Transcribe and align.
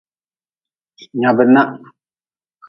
Nyab 1.19 1.37
nah. 1.53 1.71